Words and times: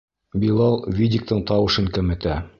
Билал 0.43 0.79
видиктың 1.01 1.45
тауышын 1.53 1.95
кәметә. 2.01 2.45